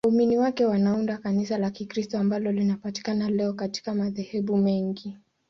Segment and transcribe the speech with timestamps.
[0.07, 5.17] Waumini wake wanaunda Kanisa la Kikristo ambalo linapatikana leo katika madhehebu mengi.